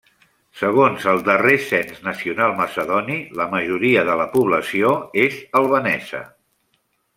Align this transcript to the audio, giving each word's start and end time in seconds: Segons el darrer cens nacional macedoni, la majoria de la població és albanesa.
Segons 0.59 1.03
el 1.11 1.19
darrer 1.27 1.57
cens 1.65 1.99
nacional 2.07 2.55
macedoni, 2.61 3.19
la 3.41 3.47
majoria 3.53 4.07
de 4.09 4.17
la 4.23 4.27
població 4.33 4.95
és 5.27 5.39
albanesa. 5.63 6.27